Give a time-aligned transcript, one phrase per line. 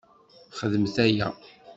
[0.57, 1.27] Xedmet aya!